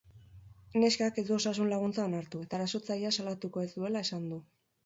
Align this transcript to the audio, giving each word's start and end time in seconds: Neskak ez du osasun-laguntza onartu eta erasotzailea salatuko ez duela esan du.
Neskak 0.83 1.19
ez 1.21 1.25
du 1.27 1.35
osasun-laguntza 1.35 2.05
onartu 2.09 2.43
eta 2.47 2.57
erasotzailea 2.61 3.15
salatuko 3.19 3.67
ez 3.67 3.71
duela 3.77 4.07
esan 4.09 4.27
du. 4.35 4.43